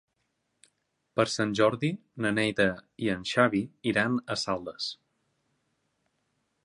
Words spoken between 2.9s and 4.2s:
i en Xavi iran